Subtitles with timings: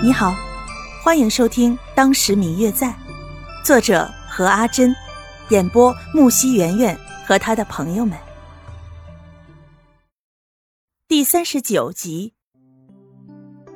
[0.00, 0.32] 你好，
[1.02, 2.86] 欢迎收听《当时明月在》，
[3.64, 4.94] 作者何阿珍，
[5.48, 8.16] 演播木西圆圆和他的朋友们。
[11.08, 12.32] 第三十九集，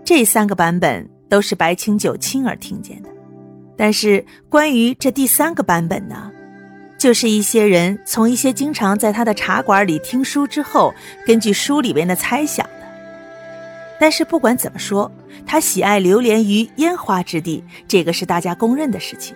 [0.04, 3.08] 这三个版本都是白清九亲耳听见的，
[3.76, 6.30] 但是关于这第三个版本呢，
[6.96, 10.94] 就是一些人从一些经常在他的茶馆里听书之后，
[11.26, 12.64] 根据书里面的猜想。
[14.02, 15.08] 但是不管怎么说，
[15.46, 19.32] 他喜爱流连于烟花之地，这个是大家公认的事情。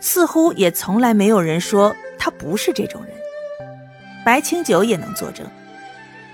[0.00, 3.12] 似乎也从来没有人说他不是这种人。
[4.24, 5.44] 白清九也能作证，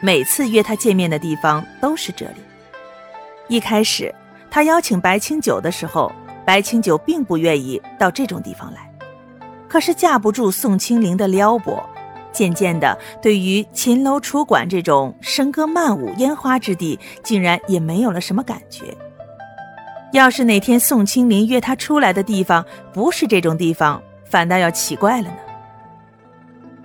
[0.00, 2.34] 每次约他见面的地方都是这里。
[3.48, 4.14] 一开始
[4.50, 6.12] 他邀请白清九的时候，
[6.44, 8.92] 白清九并不愿意到这种地方来，
[9.66, 11.82] 可是架不住宋清龄的撩拨。
[12.38, 18.96] 渐渐的，对于秦楼楚馆这种笙歌曼舞、烟花之地，竟然也没有了什么感觉。
[20.12, 25.36] 要是哪天宋清林约他出来的地方不是这种地方，反倒要奇怪了呢。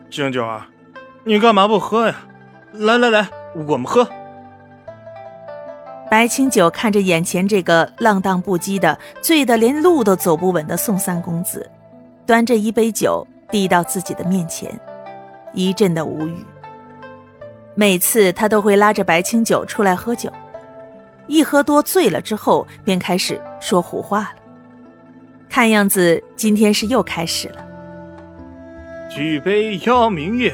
[0.10, 0.68] 清酒啊，
[1.24, 2.16] 你干嘛不喝呀？
[2.72, 3.28] 来来来，
[3.68, 4.10] 我们喝。
[6.10, 11.70] 白清九看着眼前这个浪荡不羁的、醉得连路都走不稳的宋三公子，
[12.26, 14.80] 端着一杯酒递到自己的面前。
[15.54, 16.36] 一阵的无语。
[17.76, 20.32] 每次他都会拉着白清酒出来喝酒，
[21.28, 24.36] 一喝多醉了之后，便开始说胡话了。
[25.50, 27.66] 看样子今天是又开始了。
[29.10, 30.54] 举杯邀明月，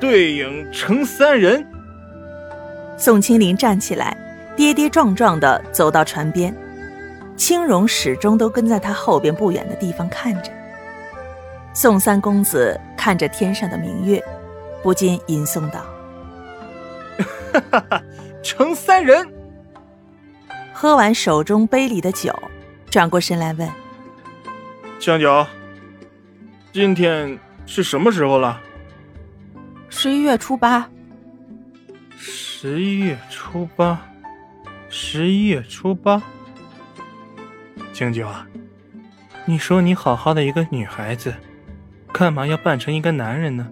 [0.00, 1.64] 对影成三人。
[2.96, 4.16] 宋清林站起来，
[4.56, 6.52] 跌跌撞撞的走到船边，
[7.36, 10.50] 青荣始终都跟在他后边不远的地方看着。
[11.80, 14.20] 宋三公子看着天上的明月，
[14.82, 15.78] 不禁吟诵道
[17.54, 18.02] ：“哈哈哈，
[18.42, 19.24] 成三人。”
[20.74, 22.36] 喝完手中杯里的酒，
[22.90, 23.70] 转过身来问
[24.98, 25.46] ：“香九，
[26.72, 28.60] 今天是什么时候了
[29.88, 30.90] ？”“十一月初八。
[32.18, 34.02] ”“十一月初八，
[34.88, 36.20] 十一月初八。
[37.94, 38.44] ”“青九啊，
[39.44, 41.32] 你说你好好的一个女孩子。”
[42.12, 43.68] 干嘛要扮成一个男人呢？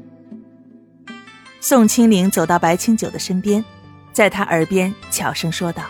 [1.60, 3.64] 宋清灵走到白清九的身边，
[4.12, 5.82] 在他耳边悄声说道：“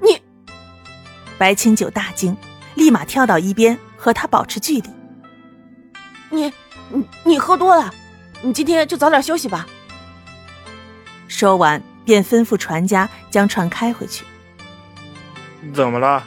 [0.00, 0.18] 你！”
[1.36, 2.34] 白清九大惊，
[2.74, 4.90] 立马跳到一边和他保持距离。
[6.30, 6.52] “你，
[6.88, 7.92] 你，你喝多了，
[8.40, 9.66] 你今天就早点休息吧。”
[11.28, 14.24] 说完，便吩咐船家将船开回去。
[15.74, 16.24] 怎么了？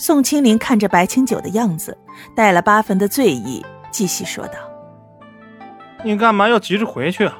[0.00, 1.94] 宋清灵看着白清九的样子，
[2.34, 4.54] 带了八分的醉意，继续说道
[6.02, 7.36] ：“你干嘛要急着回去啊？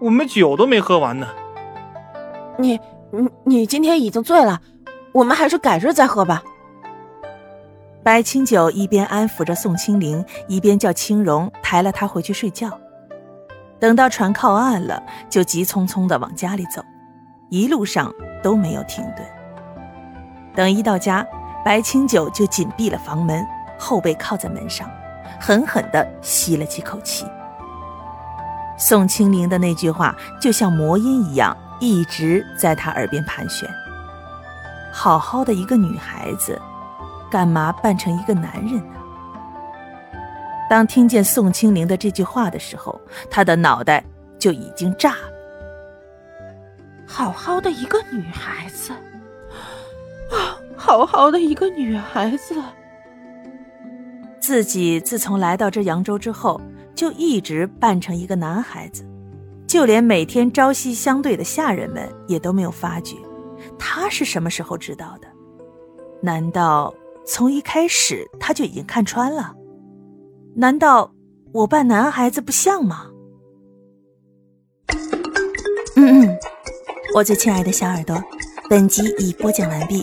[0.00, 1.28] 我们酒都没喝完呢。
[2.56, 2.80] ”“你、
[3.10, 4.62] 你、你今天已经醉了，
[5.12, 6.42] 我们还是改日再喝吧。”
[8.02, 12.70] 白清九一边安抚着宋清灵，一边叫青荣抬了他回去睡觉。
[13.78, 16.82] 等到船靠岸了，就急匆匆的往家里走，
[17.50, 18.10] 一路上
[18.42, 19.26] 都没有停顿。
[20.54, 21.26] 等一到家。
[21.64, 23.46] 白清九就紧闭了房门，
[23.78, 24.88] 后背靠在门上，
[25.40, 27.24] 狠狠地吸了几口气。
[28.76, 33.68] 宋清灵的那句话就像魔音一样，一直在他耳边盘旋。
[34.92, 36.60] 好好的一个女孩子，
[37.30, 39.00] 干嘛扮成一个男人呢？
[40.68, 43.00] 当听见宋清灵的这句话的时候，
[43.30, 44.04] 他的脑袋
[44.38, 45.32] 就已经炸了。
[47.06, 48.92] 好好的一个女孩子。
[50.32, 52.54] 啊好好的一个女孩子，
[54.40, 56.60] 自己自从来到这扬州之后，
[56.94, 59.04] 就一直扮成一个男孩子，
[59.66, 63.16] 就连每天朝夕相对的下人们也都没有发觉。
[63.78, 65.28] 他是什么时候知道的？
[66.20, 66.94] 难道
[67.26, 69.54] 从一开始他就已经看穿了？
[70.54, 71.12] 难道
[71.52, 73.06] 我扮男孩子不像吗？
[75.96, 76.38] 嗯嗯，
[77.14, 78.22] 我最亲爱的小耳朵，
[78.68, 80.02] 本集已播讲完毕。